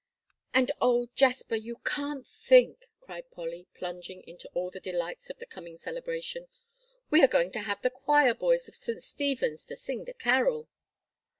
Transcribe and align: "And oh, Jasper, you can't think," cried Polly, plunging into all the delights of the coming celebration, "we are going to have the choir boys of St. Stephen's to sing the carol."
"And 0.51 0.71
oh, 0.81 1.09
Jasper, 1.13 1.53
you 1.55 1.75
can't 1.85 2.25
think," 2.25 2.87
cried 3.01 3.29
Polly, 3.29 3.67
plunging 3.75 4.23
into 4.23 4.49
all 4.55 4.71
the 4.71 4.79
delights 4.79 5.29
of 5.29 5.37
the 5.37 5.45
coming 5.45 5.77
celebration, 5.77 6.47
"we 7.11 7.23
are 7.23 7.27
going 7.27 7.51
to 7.51 7.61
have 7.61 7.83
the 7.83 7.91
choir 7.91 8.33
boys 8.33 8.67
of 8.67 8.73
St. 8.73 9.03
Stephen's 9.03 9.63
to 9.67 9.75
sing 9.75 10.05
the 10.05 10.15
carol." 10.15 10.67